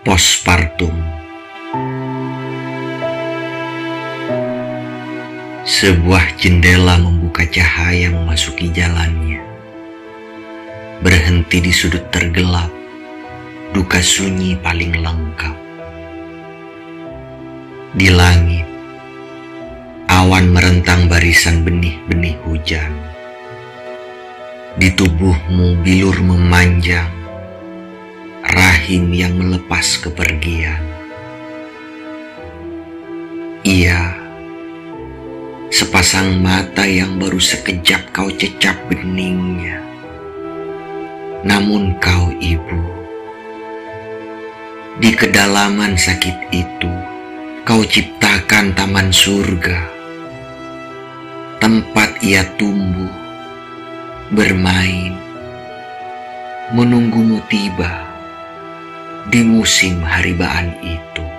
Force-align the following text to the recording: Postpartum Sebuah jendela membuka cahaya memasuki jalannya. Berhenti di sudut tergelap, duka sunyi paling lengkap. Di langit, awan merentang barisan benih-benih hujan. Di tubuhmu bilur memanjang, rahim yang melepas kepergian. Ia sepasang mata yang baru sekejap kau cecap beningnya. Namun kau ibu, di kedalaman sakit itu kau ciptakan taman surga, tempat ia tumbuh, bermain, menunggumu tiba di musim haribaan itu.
Postpartum 0.00 0.96
Sebuah 5.60 6.40
jendela 6.40 6.96
membuka 6.96 7.44
cahaya 7.44 8.08
memasuki 8.08 8.72
jalannya. 8.72 9.44
Berhenti 11.04 11.60
di 11.60 11.68
sudut 11.68 12.00
tergelap, 12.08 12.72
duka 13.76 14.00
sunyi 14.00 14.56
paling 14.64 15.04
lengkap. 15.04 15.56
Di 17.92 18.08
langit, 18.08 18.64
awan 20.08 20.48
merentang 20.48 21.12
barisan 21.12 21.60
benih-benih 21.60 22.40
hujan. 22.48 22.88
Di 24.80 24.96
tubuhmu 24.96 25.84
bilur 25.84 26.16
memanjang, 26.24 27.19
rahim 28.90 29.14
yang 29.14 29.38
melepas 29.38 30.02
kepergian. 30.02 30.82
Ia 33.62 34.18
sepasang 35.70 36.42
mata 36.42 36.82
yang 36.82 37.14
baru 37.22 37.38
sekejap 37.38 38.10
kau 38.10 38.26
cecap 38.34 38.74
beningnya. 38.90 39.78
Namun 41.46 42.02
kau 42.02 42.34
ibu, 42.42 42.82
di 44.98 45.14
kedalaman 45.14 45.94
sakit 45.94 46.50
itu 46.50 46.90
kau 47.62 47.86
ciptakan 47.86 48.74
taman 48.74 49.14
surga, 49.14 49.86
tempat 51.62 52.18
ia 52.26 52.42
tumbuh, 52.58 53.14
bermain, 54.34 55.14
menunggumu 56.74 57.38
tiba 57.46 58.10
di 59.28 59.44
musim 59.44 60.00
haribaan 60.00 60.72
itu. 60.80 61.29